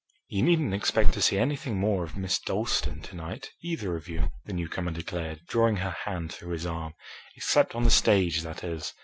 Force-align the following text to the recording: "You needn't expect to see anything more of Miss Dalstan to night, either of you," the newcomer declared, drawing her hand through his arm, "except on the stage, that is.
"You 0.29 0.41
needn't 0.41 0.73
expect 0.73 1.13
to 1.13 1.21
see 1.21 1.37
anything 1.37 1.77
more 1.79 2.03
of 2.03 2.17
Miss 2.17 2.39
Dalstan 2.39 3.03
to 3.03 3.15
night, 3.15 3.51
either 3.61 3.95
of 3.95 4.09
you," 4.09 4.31
the 4.45 4.53
newcomer 4.53 4.89
declared, 4.89 5.41
drawing 5.47 5.75
her 5.75 5.95
hand 6.05 6.33
through 6.33 6.53
his 6.53 6.65
arm, 6.65 6.95
"except 7.35 7.75
on 7.75 7.83
the 7.83 7.91
stage, 7.91 8.41
that 8.41 8.63
is. 8.63 8.95